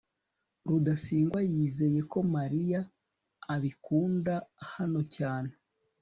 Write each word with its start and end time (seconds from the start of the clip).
rudasingwa 0.69 1.39
yizeye 1.51 1.99
ko 2.11 2.17
mariya 2.35 2.81
abikunda 3.53 4.33
hano 4.73 5.01
cyane 5.15 5.51